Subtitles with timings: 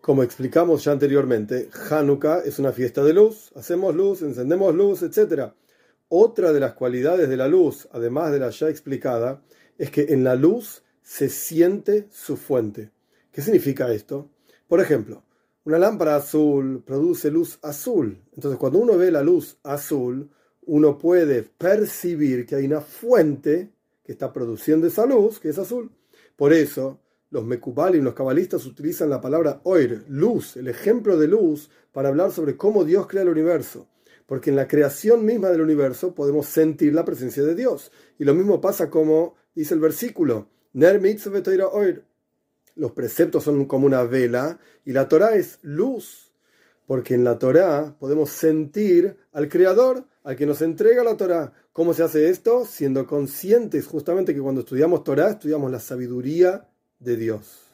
[0.00, 3.52] Como explicamos ya anteriormente, Hanukkah es una fiesta de luz.
[3.54, 5.52] Hacemos luz, encendemos luz, etc.
[6.08, 9.42] Otra de las cualidades de la luz, además de la ya explicada,
[9.76, 12.90] es que en la luz se siente su fuente.
[13.30, 14.30] ¿Qué significa esto?
[14.66, 15.22] Por ejemplo,
[15.64, 18.22] una lámpara azul produce luz azul.
[18.34, 20.30] Entonces, cuando uno ve la luz azul,
[20.62, 23.70] uno puede percibir que hay una fuente
[24.02, 25.90] que está produciendo esa luz, que es azul.
[26.36, 27.00] Por eso,
[27.30, 32.32] los y los cabalistas, utilizan la palabra oir, luz, el ejemplo de luz, para hablar
[32.32, 33.88] sobre cómo Dios crea el universo.
[34.26, 37.92] Porque en la creación misma del universo podemos sentir la presencia de Dios.
[38.18, 41.00] Y lo mismo pasa como dice el versículo, Ner
[41.72, 42.04] oir.
[42.76, 46.32] Los preceptos son como una vela y la Torah es luz.
[46.86, 51.52] Porque en la Torah podemos sentir al Creador, al que nos entrega la Torah.
[51.72, 52.64] ¿Cómo se hace esto?
[52.64, 56.69] Siendo conscientes justamente que cuando estudiamos Torah estudiamos la sabiduría
[57.00, 57.69] de Dios.